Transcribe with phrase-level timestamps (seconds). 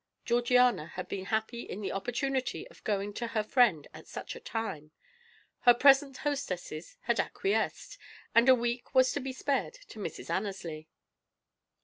[0.25, 4.39] Georgiana had been happy in the opportunity of going to her friend at such a
[4.39, 4.89] time;
[5.59, 7.99] her present hostesses had acquiesced,
[8.33, 10.31] and a week was to be spared to Mrs.
[10.31, 10.89] Annesley.